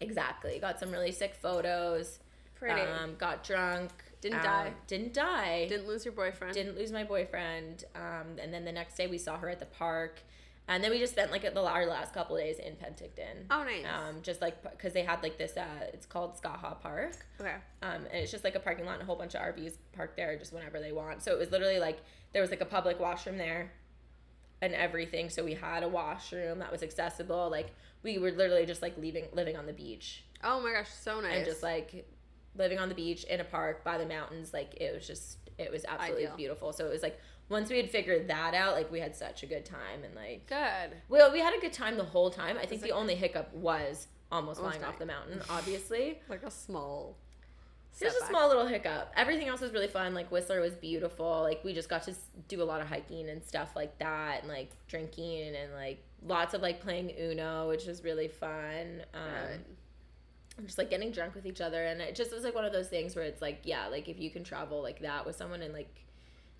[0.00, 0.58] exactly.
[0.58, 2.18] Got some really sick photos.
[2.56, 2.80] Pretty.
[2.80, 3.90] Um, got drunk.
[4.20, 4.72] Didn't um, die.
[4.88, 5.66] Didn't die.
[5.68, 6.54] Didn't lose your boyfriend.
[6.54, 7.84] Didn't lose my boyfriend.
[7.94, 10.20] Um, and then the next day we saw her at the park.
[10.68, 13.46] And then we just spent like the our last couple of days in Penticton.
[13.50, 13.84] Oh, nice.
[13.84, 15.56] Um, just like because they had like this.
[15.56, 17.16] Uh, it's called Skaha Park.
[17.40, 17.54] Okay.
[17.82, 20.16] Um, and it's just like a parking lot and a whole bunch of RVs parked
[20.16, 21.22] there just whenever they want.
[21.22, 22.00] So it was literally like
[22.32, 23.72] there was like a public washroom there
[24.60, 25.28] and everything.
[25.30, 27.50] So we had a washroom that was accessible.
[27.50, 31.20] Like we were literally just like leaving living on the beach Oh my gosh, so
[31.20, 31.36] nice.
[31.36, 32.08] and just like
[32.56, 34.52] living on the beach in a park by the mountains.
[34.52, 36.36] Like it was just it was absolutely Ideal.
[36.36, 36.72] beautiful.
[36.72, 37.18] So it was like
[37.52, 40.46] once we had figured that out, like we had such a good time and like
[40.46, 40.96] good.
[41.08, 42.56] well, we had a good time the whole time.
[42.58, 46.18] I think the only hiccup was almost, Almost flying off the mountain, obviously.
[46.28, 47.16] Like a small.
[48.00, 49.12] There's a small little hiccup.
[49.16, 50.14] Everything else was really fun.
[50.14, 51.42] Like Whistler was beautiful.
[51.42, 52.14] Like we just got to
[52.48, 56.54] do a lot of hiking and stuff like that, and like drinking and like lots
[56.54, 59.02] of like playing Uno, which was really fun.
[59.12, 59.60] Um,
[60.56, 60.66] Good.
[60.66, 62.88] just like getting drunk with each other, and it just was like one of those
[62.88, 65.74] things where it's like, yeah, like if you can travel like that with someone and
[65.74, 66.02] like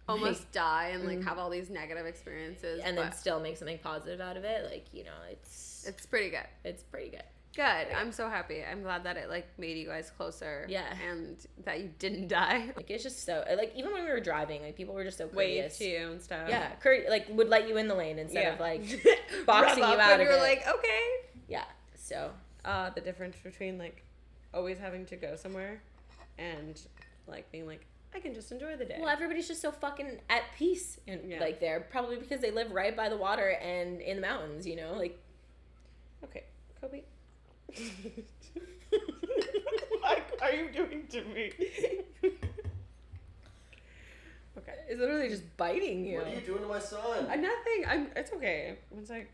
[0.08, 1.24] Almost die and like Mhm.
[1.24, 2.80] have all these negative experiences.
[2.84, 6.30] and then still make something positive out of it, like you know, it's it's pretty
[6.30, 6.46] good.
[6.64, 7.22] it's pretty good.
[7.54, 7.62] Good.
[7.94, 8.64] I'm so happy.
[8.64, 10.64] I'm glad that it like made you guys closer.
[10.70, 10.96] Yeah.
[11.08, 12.70] And that you didn't die.
[12.76, 15.26] Like it's just so like even when we were driving, like people were just so
[15.26, 15.78] Wave courteous.
[15.78, 16.48] to you and stuff.
[16.48, 18.54] Yeah, cur- like would let you in the lane instead Yeah.
[18.54, 18.82] of like
[19.46, 20.40] boxing you out and of you're it.
[20.40, 21.02] like, okay.
[21.48, 21.64] yeah.
[21.94, 22.32] So
[22.64, 24.02] Uh, the difference between like
[24.54, 25.82] always having to go somewhere
[26.38, 26.80] and
[27.26, 28.96] like being like, I can just enjoy the day.
[29.00, 31.40] well, everybody's just so fucking at peace and Yeah.
[31.40, 34.66] like there probably because they live right by the water and in the mountains.
[34.66, 35.18] You know, like
[36.24, 36.44] Okay,
[36.80, 37.02] Kobe.
[40.00, 41.52] what are you doing to me?
[44.58, 44.74] okay.
[44.88, 46.18] it's literally just biting you.
[46.18, 47.26] What are you doing to my son?
[47.30, 47.84] Uh, nothing.
[47.88, 48.08] I'm.
[48.16, 48.76] It's okay.
[48.90, 49.26] Once I.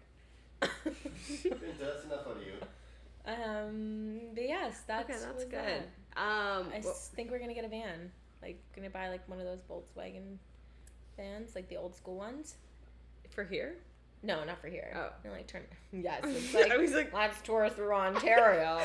[0.61, 2.53] That's enough on you.
[3.33, 4.21] um.
[4.35, 5.53] But yes, that's okay, that's good.
[5.53, 5.89] that.
[6.17, 6.69] Um.
[6.75, 8.11] I well- think we're gonna get a van.
[8.43, 10.37] Like, gonna buy like one of those Volkswagen
[11.17, 12.57] vans, like the old school ones.
[13.31, 13.77] for here.
[14.23, 14.93] No, not for here.
[14.97, 15.11] Oh.
[15.25, 15.63] And like turn.
[15.93, 18.79] Yes, it's like I was like, let's tour through Ontario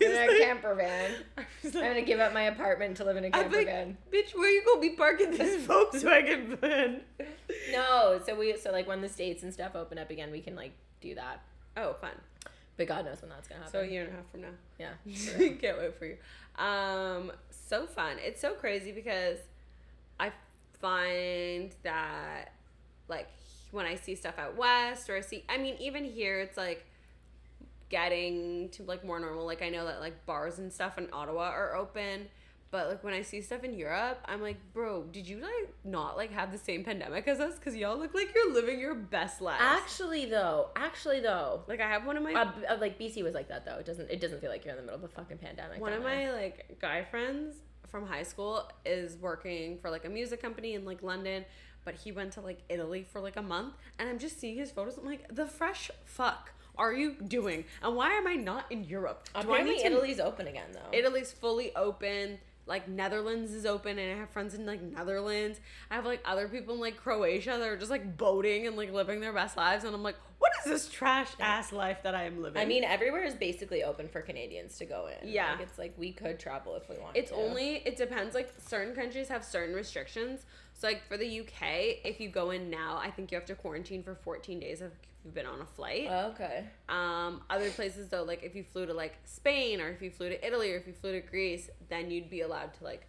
[0.00, 1.10] in a camper van.
[1.36, 3.98] I like, gonna give up my apartment to live in a camper like, van.
[4.10, 7.02] bitch, where you gonna be parking this Volkswagen van?
[7.70, 10.56] No, so we so like when the states and stuff open up again, we can
[10.56, 11.42] like do that.
[11.76, 12.12] Oh, fun.
[12.78, 13.72] But God knows when that's gonna happen.
[13.72, 14.48] So a year and a half from now.
[14.78, 15.48] yeah.
[15.60, 16.16] Can't wait for you.
[16.56, 17.30] Um,
[17.68, 18.16] so fun.
[18.20, 19.38] It's so crazy because
[20.18, 20.32] I
[20.80, 22.52] find that
[23.08, 23.28] like
[23.70, 26.86] when I see stuff out west or I see I mean even here it's like
[27.88, 29.46] getting to like more normal.
[29.46, 32.28] Like I know that like bars and stuff in Ottawa are open.
[32.70, 36.16] But like when I see stuff in Europe, I'm like, bro, did you like not
[36.16, 37.58] like have the same pandemic as us?
[37.58, 39.60] Cause y'all look like you're living your best life.
[39.60, 43.32] Actually, though, actually though, like I have one of my uh, uh, like BC was
[43.34, 43.76] like that though.
[43.76, 44.10] It doesn't.
[44.10, 45.80] It doesn't feel like you're in the middle of a fucking pandemic.
[45.80, 50.42] One of my like guy friends from high school is working for like a music
[50.42, 51.46] company in like London,
[51.86, 54.70] but he went to like Italy for like a month, and I'm just seeing his
[54.70, 54.98] photos.
[54.98, 57.64] I'm like, the fresh fuck are you doing?
[57.82, 59.28] And why am I not in Europe?
[59.34, 60.96] Do I Apparently, need to- Italy's open again though.
[60.96, 62.38] Italy's fully open.
[62.68, 65.60] Like Netherlands is open, and I have friends in like Netherlands.
[65.90, 68.92] I have like other people in like Croatia that are just like boating and like
[68.92, 72.24] living their best lives, and I'm like, what is this trash ass life that I
[72.24, 72.60] am living?
[72.60, 75.28] I mean, everywhere is basically open for Canadians to go in.
[75.28, 75.52] Yeah.
[75.52, 77.16] like, it's like we could travel if we want.
[77.16, 77.36] It's to.
[77.36, 78.34] only it depends.
[78.34, 80.46] Like certain countries have certain restrictions.
[80.74, 83.54] So like for the UK, if you go in now, I think you have to
[83.54, 84.92] quarantine for 14 days if
[85.28, 86.08] you've been on a flight.
[86.10, 86.64] Okay.
[86.88, 90.30] Um, other places though, like if you flew to like Spain or if you flew
[90.30, 93.06] to Italy or if you flew to Greece, then you'd be allowed to like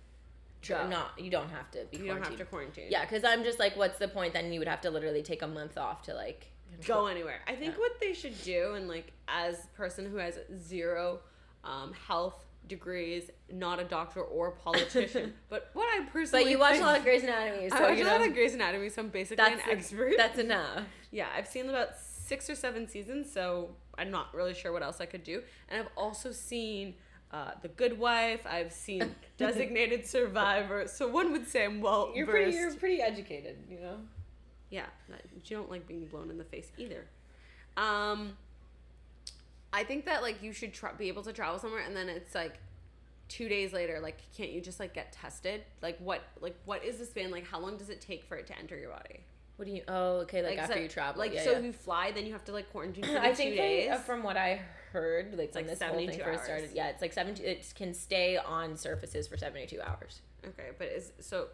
[0.68, 0.86] go.
[0.88, 2.88] Not you don't have to be you don't have to quarantine.
[2.90, 4.34] Yeah, because I'm just like, what's the point?
[4.34, 6.48] Then you would have to literally take a month off to like
[6.86, 7.40] go anywhere.
[7.48, 7.80] I think Yeah.
[7.80, 11.22] what they should do, and like as a person who has zero
[11.64, 16.72] um, health degrees, not a doctor or politician, but what I personally But you watch
[16.74, 18.90] think- a lot of Grey's Anatomy, so I watch you a lot of Grey's Anatomy,
[18.90, 20.14] so I'm basically an expert.
[20.18, 20.84] That's enough.
[21.12, 21.90] yeah, I've seen about
[22.30, 25.42] six or seven seasons, so I'm not really sure what else I could do.
[25.68, 26.94] And I've also seen
[27.32, 28.46] uh, The Good Wife.
[28.46, 30.88] I've seen Designated Survivor.
[30.88, 32.56] So one would say I'm well You're pretty.
[32.56, 33.58] You're pretty educated.
[33.70, 33.98] You know.
[34.70, 37.08] Yeah, you don't like being blown in the face either.
[37.76, 38.38] Um,
[39.74, 42.36] I think that like you should tra- be able to travel somewhere, and then it's
[42.36, 42.60] like
[43.28, 44.00] two days later.
[44.00, 45.64] Like, can't you just like get tested?
[45.82, 47.32] Like, what like what is the span?
[47.32, 49.22] Like, how long does it take for it to enter your body?
[49.60, 49.82] What do you?
[49.90, 50.42] Oh, okay.
[50.42, 51.20] Like, after so- you travel.
[51.20, 51.58] Like, yeah, so yeah.
[51.58, 53.92] if you fly, then you have to like quarantine for I two days.
[53.92, 54.62] uh, from what I
[54.94, 57.44] heard, like when like this whole thing 72 first started, yeah, it's like seventy.
[57.44, 60.22] It can stay on surfaces for seventy-two hours.
[60.48, 61.48] okay, but is so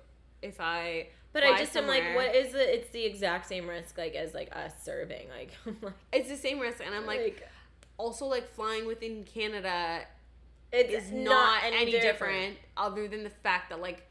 [0.43, 2.69] if I But I just am like, what is it?
[2.69, 5.27] It's the exact same risk, like as like us serving.
[5.35, 7.49] Like, like, It's the same risk, and I'm like, like,
[7.97, 10.01] also like flying within Canada
[10.71, 12.57] it's is not, any different.
[12.77, 14.07] other than the fact that like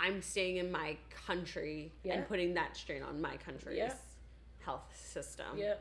[0.00, 2.14] I'm staying in my country Yeah.
[2.14, 3.94] and putting that strain on my country's Yeah.
[4.64, 5.56] health system.
[5.58, 5.76] Yeah,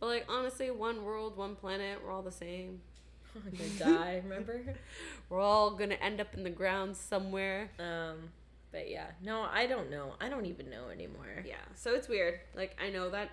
[0.00, 2.80] But like honestly, one world, one planet, we're all the same.
[3.34, 4.20] I'm gonna die.
[4.24, 4.62] Remember?
[5.30, 7.70] We're all gonna end up in the ground somewhere.
[7.78, 8.30] Um,
[8.72, 10.14] but yeah, no, I don't know.
[10.20, 11.42] I don't even know anymore.
[11.46, 11.56] Yeah.
[11.74, 12.40] So it's weird.
[12.54, 13.30] Like I know that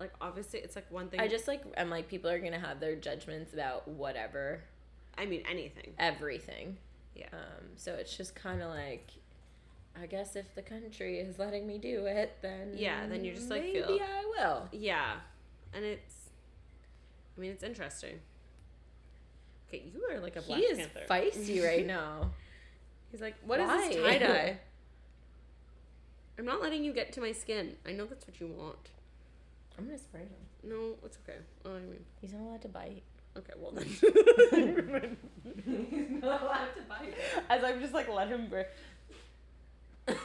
[0.00, 2.80] like obviously it's like one thing I just like I'm like people are gonna have
[2.80, 4.62] their judgments about whatever,
[5.18, 5.92] I mean anything.
[5.98, 6.78] everything.
[7.14, 7.28] Yeah.
[7.34, 9.10] Um, so it's just kind of like,
[10.00, 13.50] I guess if the country is letting me do it, then Yeah, then you're just,
[13.50, 14.68] like, maybe feel- I will.
[14.72, 15.16] Yeah.
[15.74, 16.30] And it's
[17.36, 18.20] I mean it's interesting.
[19.68, 21.00] Okay, you are like a Black he is Panther.
[21.08, 22.30] feisty right now.
[23.10, 23.88] He's like, what is Why?
[23.88, 24.58] this tie dye?
[26.38, 27.76] I'm not letting you get to my skin.
[27.86, 28.90] I know that's what you want.
[29.78, 30.28] I'm gonna spray him.
[30.64, 31.38] No, it's okay.
[31.64, 33.02] Oh, I mean, He's not allowed to bite.
[33.36, 33.84] okay, well then.
[35.64, 37.14] He's not allowed to bite.
[37.50, 38.66] As I'm just like, let him break.
[40.08, 40.24] It's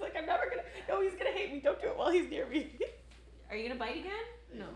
[0.00, 0.62] like, I'm never gonna.
[0.88, 1.60] No, he's gonna hate me.
[1.60, 2.70] Don't do it while he's near me.
[3.50, 4.12] Are you gonna bite again?
[4.54, 4.66] No.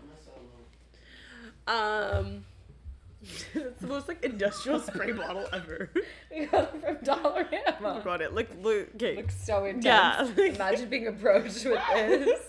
[1.67, 2.45] Um.
[3.53, 5.89] it's the most like industrial spray bottle ever.
[6.31, 8.01] We got it from Dollar Oh Ammo.
[8.01, 9.17] god, it look look okay.
[9.17, 9.85] Looks so intense.
[10.37, 10.45] Yeah.
[10.55, 12.39] Imagine being approached with this.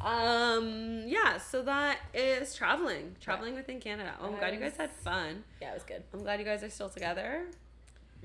[0.00, 1.02] Um.
[1.06, 1.38] Yeah.
[1.38, 3.14] So that is traveling.
[3.20, 4.14] Traveling within Canada.
[4.20, 5.44] Oh, I'm glad you guys had fun.
[5.60, 6.02] Yeah, it was good.
[6.12, 7.44] I'm glad you guys are still together.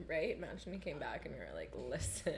[0.08, 0.36] Right?
[0.36, 2.34] Imagine we came back and we were like, listen.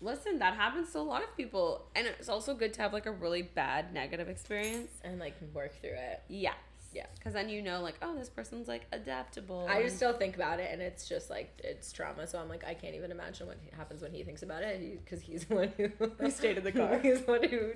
[0.00, 3.06] Listen, that happens to a lot of people, and it's also good to have like
[3.06, 4.92] a really bad negative experience.
[5.02, 6.22] And like work through it.
[6.28, 6.54] Yes.
[6.94, 7.06] Yeah.
[7.16, 9.66] Because then you know, like, oh, this person's like adaptable.
[9.68, 12.26] I just still think about it, and it's just like it's trauma.
[12.26, 15.20] So I'm like, I can't even imagine what happens when he thinks about it, because
[15.20, 15.88] he's the one who
[16.20, 16.98] Who stayed in the car.
[17.02, 17.72] he's the one who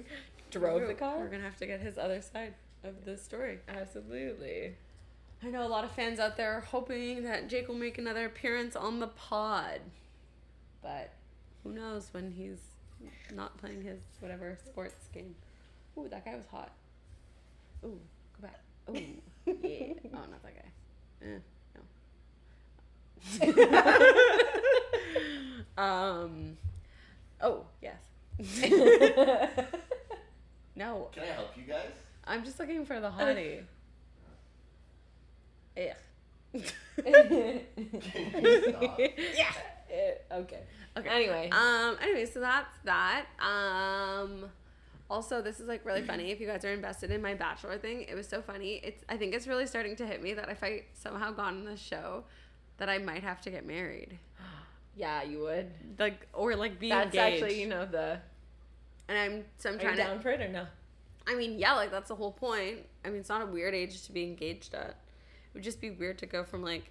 [0.50, 1.18] drove the car.
[1.18, 3.58] We're gonna have to get his other side of the story.
[3.68, 4.76] Absolutely.
[5.44, 8.26] I know a lot of fans out there are hoping that Jake will make another
[8.26, 9.80] appearance on the pod,
[10.82, 11.10] but
[11.64, 12.60] who knows when he's
[13.34, 15.34] not playing his whatever sports game.
[15.98, 16.70] Ooh, that guy was hot.
[17.84, 17.98] Ooh,
[18.40, 18.60] go back.
[18.90, 18.94] Ooh,
[19.46, 19.94] yeah.
[20.14, 20.70] Oh, not that guy.
[21.26, 21.38] Eh,
[25.76, 25.82] no.
[25.82, 26.56] um.
[27.40, 27.98] Oh yes.
[30.76, 31.90] no, Can I help you guys?
[32.24, 33.62] I'm just looking for the hottie.
[35.76, 35.94] Yeah.
[36.52, 37.64] Can
[38.42, 38.98] you stop?
[38.98, 39.52] yeah.
[40.32, 40.60] Okay.
[40.96, 41.08] Okay.
[41.08, 41.50] Anyway.
[41.50, 41.96] Um.
[42.02, 43.26] Anyway, so that's that.
[43.40, 44.46] Um.
[45.10, 46.30] Also, this is like really funny.
[46.30, 48.80] If you guys are invested in my bachelor thing, it was so funny.
[48.82, 49.04] It's.
[49.08, 51.80] I think it's really starting to hit me that if I somehow got on this
[51.80, 52.24] show,
[52.78, 54.18] that I might have to get married,
[54.96, 55.70] yeah, you would.
[55.98, 57.42] like or like be That's engaged.
[57.42, 58.18] actually, you know, the.
[59.08, 59.44] And I'm.
[59.58, 60.08] So I'm trying Are you to.
[60.08, 60.66] down for it or no?
[61.26, 62.78] I mean, yeah, like that's the whole point.
[63.04, 64.96] I mean, it's not a weird age to be engaged at.
[65.52, 66.90] It would just be weird to go from like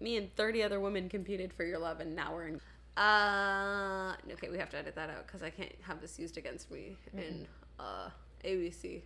[0.00, 2.60] me and 30 other women competed for your love and now we're in.
[2.96, 6.70] Uh, okay, we have to edit that out because I can't have this used against
[6.70, 7.46] me in
[7.78, 8.08] uh
[8.44, 9.02] ABC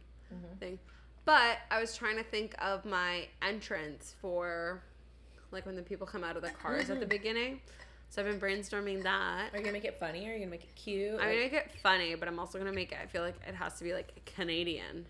[0.61, 0.79] thing.
[1.25, 4.83] But I was trying to think of my entrance for
[5.51, 7.61] like when the people come out of the cars at the beginning.
[8.09, 9.53] So I've been brainstorming that.
[9.53, 10.27] Are you gonna make it funny?
[10.27, 11.15] Or are you gonna make it cute?
[11.15, 12.99] I'm gonna make it funny, but I'm also gonna make it.
[13.03, 15.07] I feel like it has to be like Canadian.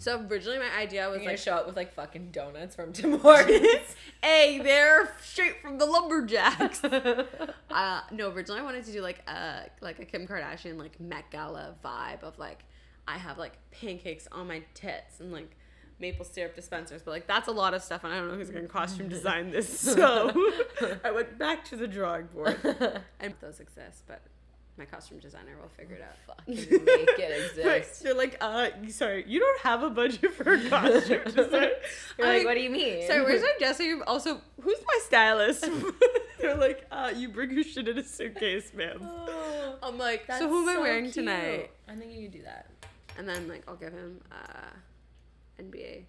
[0.00, 3.18] So originally my idea was You're like, show up with like fucking donuts from Tim
[3.18, 3.94] Hortons.
[4.22, 6.82] hey, they're straight from the lumberjacks.
[7.70, 11.30] uh, no, originally I wanted to do like a like a Kim Kardashian like Met
[11.30, 12.60] Gala vibe of like
[13.06, 15.54] I have like pancakes on my tits and like
[15.98, 18.50] maple syrup dispensers, but like that's a lot of stuff, and I don't know who's
[18.50, 19.80] gonna costume design this.
[19.80, 20.30] So
[21.04, 22.58] I went back to the drawing board,
[23.20, 24.22] and those exist, but
[24.80, 26.16] my costume designer will figure it out.
[26.26, 28.02] Fucking make it exist.
[28.02, 31.70] They're like, uh, sorry, you don't have a budget for a costume designer.
[32.18, 33.06] You're I'm like, what do you mean?
[33.06, 34.00] Sorry, where's my dressing?
[34.06, 35.68] Also, who's my stylist?
[36.40, 39.00] They're like, uh, you bring your shit in a suitcase, ma'am.
[39.02, 41.14] Oh, I'm like, that's so who am I wearing cute.
[41.14, 41.70] tonight?
[41.86, 42.70] I think you could do that.
[43.18, 46.04] And then like, I'll give him uh, NBA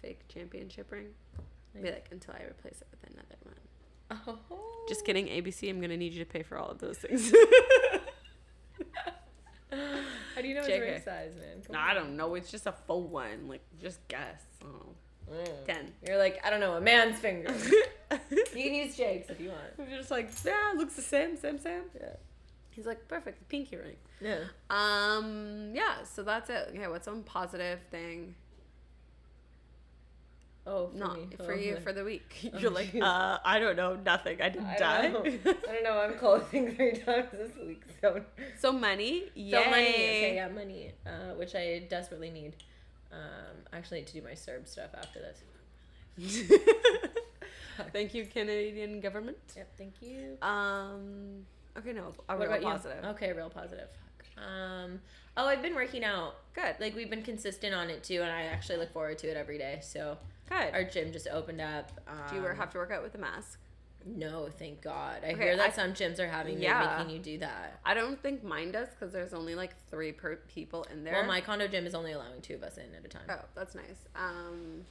[0.00, 1.08] fake championship ring.
[1.74, 3.54] Be like, until I replace it with another one.
[4.50, 4.84] Oh.
[4.88, 5.68] Just kidding, ABC.
[5.68, 7.32] I'm gonna need you to pay for all of those things.
[9.70, 11.62] How do you know his ring size, man?
[11.66, 12.34] Come no, I don't know.
[12.34, 13.48] It's just a full one.
[13.48, 14.42] Like, just guess.
[14.64, 14.94] Oh.
[15.32, 15.64] Mm.
[15.64, 15.92] ten.
[16.06, 17.52] You're like, I don't know, a man's finger.
[18.30, 19.60] you can use Jake's if you want.
[19.78, 21.84] I'm just like, yeah, looks the same, same, same.
[21.98, 22.16] Yeah.
[22.70, 23.96] He's like, perfect, pinky ring.
[24.20, 24.40] Yeah.
[24.68, 26.70] Um, yeah, so that's it.
[26.74, 28.34] Okay, what's one positive thing?
[30.66, 31.28] Oh, for Not me.
[31.36, 32.50] for Oh, you for the week.
[32.54, 34.40] Oh, You're like, uh, I don't know, nothing.
[34.40, 35.10] I didn't I die.
[35.10, 35.26] don't.
[35.46, 35.98] I don't know.
[35.98, 38.22] I'm closing three times this week, so
[38.58, 39.88] so money, so money.
[39.88, 42.56] Okay, yeah, money, uh, which I desperately need.
[43.12, 45.42] Um, I actually need to do my CERB stuff after this.
[47.92, 49.36] Thank you, Canadian government.
[49.56, 49.68] Yep.
[49.76, 50.36] Thank you.
[50.42, 51.44] Um,
[51.76, 52.68] okay, no, a What real about you?
[52.68, 53.04] positive.
[53.04, 53.88] Okay, real positive.
[54.38, 55.00] Um,
[55.36, 56.36] oh, I've been working out.
[56.54, 59.36] Good, Like we've been consistent on it too, and I actually look forward to it
[59.36, 59.80] every day.
[59.82, 60.16] So
[60.48, 60.74] good.
[60.74, 61.90] our gym just opened up.
[62.06, 63.58] Um, Do you have to work out with a mask?
[64.06, 65.22] No, thank God.
[65.24, 66.96] I Okay, hear that I- some gyms are having Yeah.
[66.98, 67.80] making you do that.
[67.86, 71.14] I don't think mine does because there's only like three per people in there.
[71.14, 73.22] Well, my condo gym is only allowing two of us in at a time.
[73.30, 74.06] Oh, that's nice.
[74.14, 74.84] Um,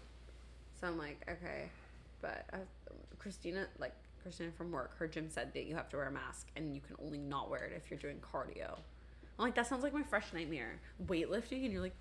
[0.82, 1.70] so I'm like, okay,
[2.22, 2.58] but uh,
[3.20, 6.48] Christina, like Christina from work, her gym said that you have to wear a mask
[6.56, 8.80] and you can only not wear it if you're doing cardio.
[9.38, 10.80] I'm like, that sounds like my fresh nightmare.
[11.06, 11.96] Weightlifting, and you're like,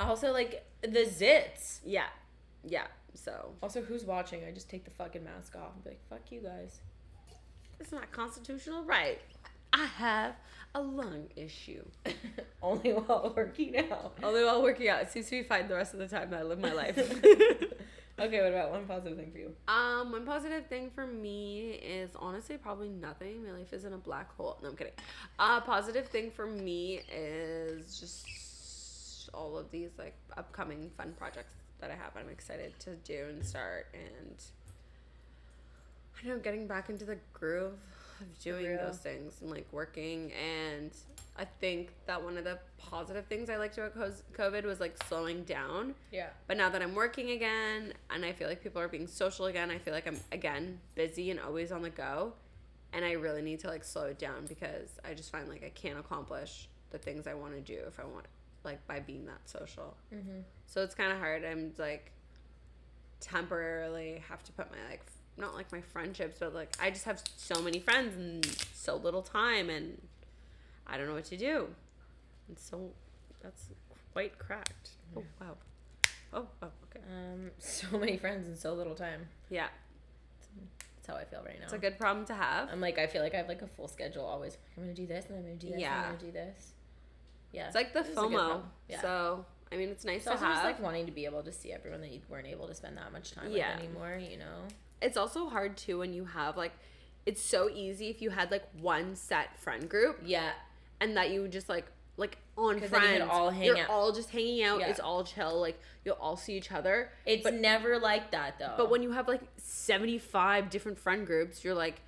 [0.00, 1.80] Also, like the zits.
[1.84, 2.06] yeah,
[2.64, 2.86] yeah.
[3.14, 4.44] So Also, who's watching?
[4.44, 6.80] I just take the fucking mask off and be like, "Fuck you guys."
[7.80, 9.20] it's not constitutional right.
[9.72, 10.34] I have
[10.74, 11.84] a lung issue.
[12.62, 14.18] Only while working out.
[14.22, 16.40] Only while working out, it seems to be fine the rest of the time that
[16.40, 16.98] I live my life.
[18.18, 19.52] okay, what about one positive thing for you?
[19.68, 23.44] Um, one positive thing for me is honestly probably nothing.
[23.44, 24.58] My life isn't a black hole.
[24.62, 24.94] No, I'm kidding.
[25.38, 28.26] Uh, positive thing for me is just
[29.34, 32.12] all of these like upcoming fun projects that I have.
[32.16, 34.42] I'm excited to do and start, and
[36.18, 37.78] I don't know, getting back into the groove
[38.20, 40.32] of doing those things and like working.
[40.32, 40.90] And
[41.36, 43.94] I think that one of the positive things I liked about
[44.36, 45.94] COVID was like slowing down.
[46.10, 46.28] Yeah.
[46.48, 49.70] But now that I'm working again and I feel like people are being social again,
[49.70, 52.32] I feel like I'm again busy and always on the go.
[52.92, 55.68] And I really need to like slow it down because I just find like I
[55.68, 58.24] can't accomplish the things I want to do if I want
[58.68, 59.96] like by being that social.
[60.14, 60.40] Mm-hmm.
[60.66, 61.44] So it's kind of hard.
[61.44, 62.12] I'm like
[63.20, 65.04] temporarily have to put my like
[65.36, 69.22] not like my friendships, but like I just have so many friends and so little
[69.22, 70.00] time and
[70.86, 71.68] I don't know what to do.
[72.48, 72.90] And so
[73.42, 73.66] that's
[74.12, 74.90] quite cracked.
[75.16, 75.56] Oh wow.
[76.32, 77.04] Oh, oh okay.
[77.10, 79.28] Um, so many friends and so little time.
[79.48, 79.68] Yeah.
[80.96, 81.64] That's how I feel right now.
[81.64, 82.68] It's a good problem to have.
[82.70, 84.58] I'm like, I feel like I have like a full schedule always.
[84.76, 86.72] I'm gonna do this, and I'm gonna do this, and I'm gonna do this.
[87.52, 87.66] Yeah.
[87.66, 88.62] It's like the It FOMO.
[88.88, 89.00] Yeah.
[89.00, 90.54] So I mean, it's nice It's to also have.
[90.54, 92.96] just like wanting to be able to see everyone that you weren't able to spend
[92.96, 93.74] that much time Yeah.
[93.76, 94.16] with anymore.
[94.18, 94.62] You know.
[95.00, 96.72] it's also hard too when you have like.
[97.26, 100.52] It's so easy if you had like one set friend group Yeah.
[101.00, 101.84] and that you just like
[102.16, 103.24] like on then you friends.
[103.30, 103.90] all hang you're out.
[103.90, 104.80] all just hanging out.
[104.80, 104.88] Yeah.
[104.88, 105.60] It's all chill.
[105.60, 107.10] Like you'll all see each other.
[107.26, 108.74] It's But- never like that though.
[108.78, 112.00] But when you have like 75 different friend groups, you're like,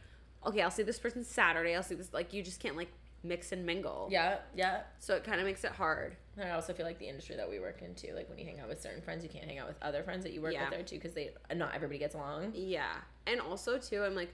[0.47, 1.75] okay, I'll see this person Saturday.
[1.77, 2.13] I'll see this.
[2.13, 2.91] Like you just can't like
[3.23, 4.09] mix and mingle.
[4.11, 4.83] yeah, yeah.
[4.99, 6.17] So it kind of makes it hard.
[6.37, 8.45] And I also feel like the industry that we work in too, like when you
[8.47, 10.53] hang out with certain friends, you can't hang out with other friends that you work
[10.55, 10.63] Yeah.
[10.63, 12.53] with there too, because they not everybody gets along.
[12.55, 12.87] Yeah.
[13.27, 14.33] And also too, I'm like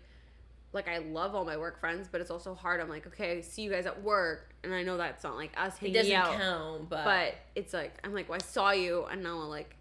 [0.72, 2.80] like I love all my work friends, but it's also hard.
[2.80, 5.52] I'm like, okay, I see you guys at work, and I know that's not like
[5.56, 6.36] us It hanging doesn't out.
[6.40, 9.74] count, but, But it's like I'm like, well, I saw you, and now I'm like,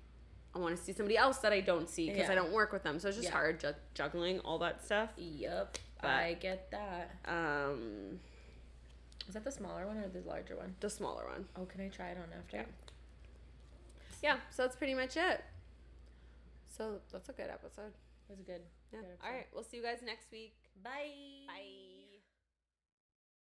[0.56, 2.32] I want to see somebody else that I don't see because Yeah.
[2.32, 2.98] I don't work with them.
[3.00, 3.34] So it's just Yeah.
[3.36, 5.10] hard ju- juggling all that stuff.
[5.18, 7.12] yep, But- I get that.
[7.26, 8.20] Um,
[9.28, 10.76] Is that the smaller one or the larger one?
[10.80, 11.46] the smaller one.
[11.56, 12.58] Oh, can I try it on after?
[12.58, 12.64] Yeah.
[14.22, 14.38] Yeah.
[14.52, 15.44] So that's pretty much it.
[16.68, 17.94] So that's a good episode.
[18.30, 18.62] It was good.
[18.92, 19.00] Yeah.
[19.00, 19.48] Good All right.
[19.54, 20.56] We'll see you guys next week.
[20.84, 21.12] Bye.
[21.48, 21.85] Bye.